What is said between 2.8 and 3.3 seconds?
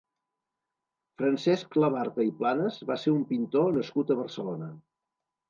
va ser un